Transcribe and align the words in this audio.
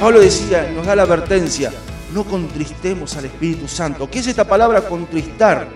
Pablo 0.00 0.20
decía, 0.20 0.72
nos 0.74 0.86
da 0.86 0.96
la 0.96 1.02
advertencia, 1.02 1.70
no 2.14 2.24
contristemos 2.24 3.14
al 3.18 3.26
Espíritu 3.26 3.68
Santo. 3.68 4.08
¿Qué 4.10 4.20
es 4.20 4.26
esta 4.28 4.44
palabra 4.44 4.88
contristar? 4.88 5.68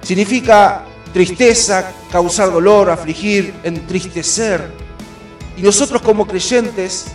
Significa 0.00 0.86
tristeza, 1.12 1.92
causar 2.10 2.50
dolor, 2.50 2.88
afligir, 2.88 3.52
entristecer. 3.62 4.66
Y 5.58 5.60
nosotros 5.62 6.00
como 6.00 6.26
creyentes, 6.26 7.08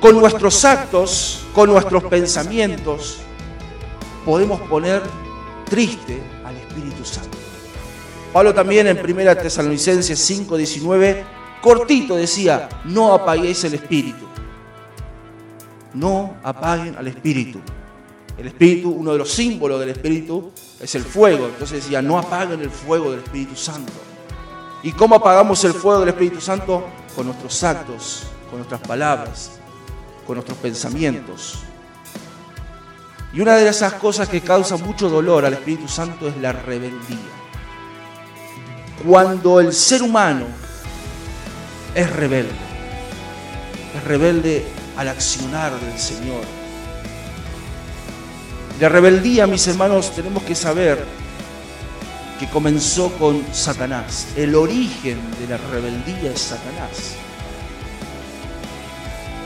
con 0.00 0.18
nuestros 0.18 0.64
actos, 0.64 1.44
con 1.52 1.68
nuestros 1.68 2.04
pensamientos, 2.04 3.18
podemos 4.24 4.58
poner 4.62 5.02
triste 5.68 6.18
al 6.46 6.56
Espíritu 6.56 7.04
Santo. 7.04 7.36
Pablo 8.32 8.54
también 8.54 8.86
en 8.86 8.98
1 9.04 9.36
Tesalonicenses 9.36 10.18
5:19, 10.18 11.24
cortito 11.60 12.16
decía, 12.16 12.70
no 12.86 13.12
apaguéis 13.12 13.64
el 13.64 13.74
Espíritu. 13.74 14.29
No 15.94 16.36
apaguen 16.42 16.96
al 16.96 17.06
Espíritu. 17.08 17.60
El 18.38 18.46
Espíritu, 18.46 18.90
uno 18.90 19.12
de 19.12 19.18
los 19.18 19.30
símbolos 19.30 19.80
del 19.80 19.90
Espíritu 19.90 20.50
es 20.80 20.94
el 20.94 21.02
fuego. 21.02 21.46
Entonces 21.46 21.82
decía, 21.82 22.00
no 22.00 22.18
apaguen 22.18 22.60
el 22.60 22.70
fuego 22.70 23.10
del 23.10 23.20
Espíritu 23.20 23.54
Santo. 23.56 23.92
¿Y 24.82 24.92
cómo 24.92 25.16
apagamos 25.16 25.62
el 25.64 25.74
fuego 25.74 26.00
del 26.00 26.10
Espíritu 26.10 26.40
Santo? 26.40 26.86
Con 27.14 27.26
nuestros 27.26 27.62
actos, 27.64 28.22
con 28.48 28.60
nuestras 28.60 28.80
palabras, 28.80 29.60
con 30.26 30.36
nuestros 30.36 30.56
pensamientos. 30.58 31.58
Y 33.32 33.40
una 33.40 33.56
de 33.56 33.68
esas 33.68 33.92
cosas 33.94 34.28
que 34.28 34.40
causa 34.40 34.76
mucho 34.76 35.08
dolor 35.08 35.44
al 35.44 35.52
Espíritu 35.52 35.86
Santo 35.86 36.28
es 36.28 36.36
la 36.38 36.52
rebeldía. 36.52 37.18
Cuando 39.06 39.60
el 39.60 39.72
ser 39.72 40.02
humano 40.02 40.46
es 41.94 42.10
rebelde, 42.10 42.50
es 43.96 44.04
rebelde 44.04 44.79
al 44.96 45.08
accionar 45.08 45.72
del 45.80 45.98
Señor. 45.98 46.42
La 48.80 48.88
rebeldía, 48.88 49.46
mis 49.46 49.66
hermanos, 49.68 50.14
tenemos 50.14 50.42
que 50.42 50.54
saber 50.54 51.04
que 52.38 52.48
comenzó 52.48 53.12
con 53.18 53.44
Satanás. 53.52 54.28
El 54.36 54.54
origen 54.54 55.18
de 55.38 55.46
la 55.46 55.58
rebeldía 55.58 56.32
es 56.32 56.40
Satanás. 56.40 57.16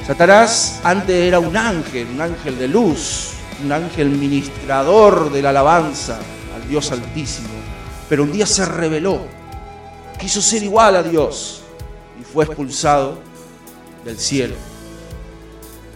Satanás 0.06 0.80
antes 0.84 1.16
era 1.16 1.40
un 1.40 1.56
ángel, 1.56 2.06
un 2.14 2.20
ángel 2.20 2.58
de 2.58 2.68
luz, 2.68 3.30
un 3.64 3.72
ángel 3.72 4.10
ministrador 4.10 5.32
de 5.32 5.42
la 5.42 5.50
alabanza 5.50 6.18
al 6.54 6.68
Dios 6.68 6.92
Altísimo, 6.92 7.48
pero 8.08 8.22
un 8.22 8.30
día 8.30 8.46
se 8.46 8.64
rebeló, 8.64 9.22
quiso 10.18 10.40
ser 10.40 10.62
igual 10.62 10.96
a 10.96 11.02
Dios 11.02 11.62
y 12.20 12.24
fue 12.24 12.44
expulsado 12.44 13.18
del 14.04 14.18
cielo. 14.18 14.54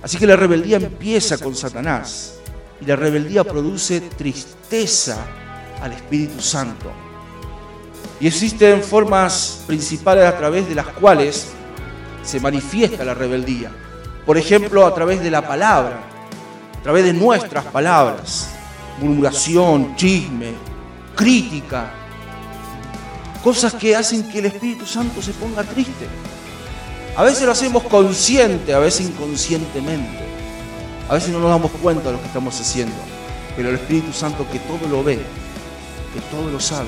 Así 0.03 0.17
que 0.19 0.27
la 0.27 0.37
rebeldía 0.37 0.77
empieza 0.77 1.39
con 1.39 1.55
Satanás 1.55 2.35
y 2.81 2.85
la 2.85 2.97
rebeldía 2.97 3.45
produce 3.45 4.01
tristeza 4.01 5.19
al 5.83 5.93
Espíritu 5.93 6.41
Santo. 6.41 6.91
Y 8.21 8.27
existen 8.27 8.83
formas 8.83 9.63
principales 9.67 10.25
a 10.25 10.37
través 10.37 10.69
de 10.69 10.75
las 10.75 10.87
cuales 10.89 11.49
se 12.23 12.41
manifiesta 12.41 13.05
la 13.05 13.15
rebeldía. 13.15 13.71
Por 14.27 14.37
ejemplo, 14.37 14.87
a 14.87 14.95
través 14.95 15.23
de 15.23 15.31
la 15.31 15.47
palabra 15.47 16.09
a 16.79 16.83
través 16.83 17.05
de 17.05 17.13
nuestras 17.13 17.65
palabras, 17.65 18.51
murmuración, 19.01 19.97
chisme, 19.97 20.53
crítica, 21.17 21.91
cosas 23.43 23.75
que 23.75 23.97
hacen 23.97 24.29
que 24.31 24.39
el 24.39 24.47
Espíritu 24.47 24.87
Santo 24.87 25.21
se 25.21 25.33
ponga 25.33 25.65
triste. 25.65 26.07
A 27.19 27.25
veces 27.25 27.43
lo 27.43 27.51
hacemos 27.51 27.83
consciente, 27.83 28.73
a 28.73 28.79
veces 28.79 29.09
inconscientemente. 29.09 30.21
A 31.09 31.15
veces 31.15 31.31
no 31.31 31.41
nos 31.41 31.51
damos 31.51 31.73
cuenta 31.83 32.05
de 32.05 32.13
lo 32.13 32.21
que 32.21 32.29
estamos 32.29 32.61
haciendo. 32.61 32.95
Pero 33.57 33.71
el 33.71 33.75
Espíritu 33.75 34.13
Santo 34.13 34.47
que 34.53 34.61
todo 34.61 34.89
lo 34.89 35.03
ve, 35.03 35.17
que 36.15 36.21
todo 36.31 36.49
lo 36.49 36.61
sabe, 36.61 36.87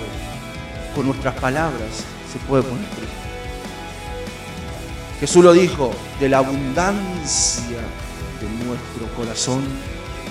con 0.94 1.06
nuestras 1.06 1.34
palabras 1.34 2.04
se 2.32 2.38
puede 2.46 2.62
poner 2.62 2.84
triste. 2.90 3.14
Jesús 5.18 5.42
lo 5.42 5.52
dijo, 5.52 5.90
de 6.20 6.28
la 6.28 6.38
abundancia 6.38 7.80
de 8.40 8.64
nuestro 8.64 9.08
corazón 9.16 9.64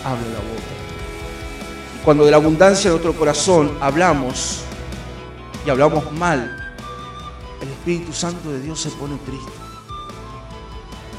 habla 0.06 0.28
la 0.28 0.40
boca. 0.40 0.76
Y 1.98 2.06
cuando 2.06 2.24
de 2.24 2.32
la 2.32 2.38
abundancia 2.38 2.90
de 2.90 2.92
nuestro 2.92 3.20
corazón 3.20 3.78
hablamos 3.82 4.62
y 5.66 5.70
hablamos 5.70 6.10
mal, 6.14 6.56
el 7.62 7.68
Espíritu 7.68 8.14
Santo 8.14 8.50
de 8.50 8.62
Dios 8.62 8.80
se 8.80 8.92
pone 8.92 9.18
triste. 9.26 9.69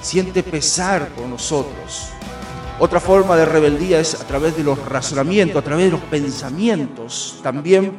Siente 0.02 0.42
pesar 0.42 1.08
por 1.10 1.26
nosotros. 1.26 2.08
Otra 2.78 2.98
forma 2.98 3.36
de 3.36 3.44
rebeldía 3.44 4.00
es 4.00 4.14
a 4.14 4.26
través 4.26 4.56
de 4.56 4.64
los 4.64 4.78
razonamientos, 4.86 5.60
a 5.60 5.64
través 5.64 5.86
de 5.86 5.90
los 5.92 6.00
pensamientos. 6.00 7.38
También 7.42 7.92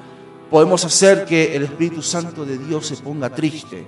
podemos 0.50 0.84
hacer 0.84 1.26
que 1.26 1.56
el 1.56 1.64
Espíritu 1.64 2.02
Santo 2.02 2.46
de 2.46 2.58
Dios 2.58 2.88
se 2.88 2.98
ponga 2.98 3.30
triste. 3.30 3.86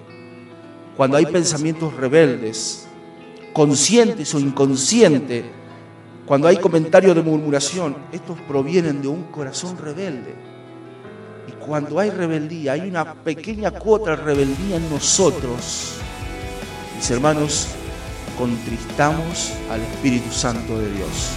Cuando 0.95 1.17
hay 1.17 1.25
pensamientos 1.25 1.95
rebeldes, 1.95 2.87
conscientes 3.53 4.35
o 4.35 4.39
inconscientes, 4.39 5.45
cuando 6.27 6.47
hay 6.47 6.57
comentarios 6.57 7.15
de 7.15 7.23
murmuración, 7.23 7.97
estos 8.11 8.39
provienen 8.41 9.01
de 9.01 9.07
un 9.07 9.23
corazón 9.23 9.77
rebelde. 9.77 10.35
Y 11.47 11.51
cuando 11.53 11.99
hay 11.99 12.11
rebeldía, 12.11 12.73
hay 12.73 12.81
una 12.81 13.15
pequeña 13.15 13.71
cuota 13.71 14.11
de 14.11 14.17
rebeldía 14.17 14.77
en 14.77 14.89
nosotros, 14.91 15.95
mis 16.95 17.09
hermanos, 17.09 17.67
contristamos 18.37 19.53
al 19.69 19.81
Espíritu 19.81 20.31
Santo 20.31 20.79
de 20.79 20.91
Dios. 20.91 21.29